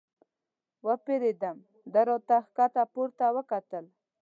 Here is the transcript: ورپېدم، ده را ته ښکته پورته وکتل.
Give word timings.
ورپېدم، 0.85 1.57
ده 1.93 2.01
را 2.07 2.17
ته 2.27 2.37
ښکته 2.47 2.83
پورته 2.93 3.25
وکتل. 3.37 3.85